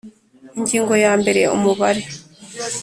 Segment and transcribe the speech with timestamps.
[0.57, 2.01] Ingingo ya mbere Umubare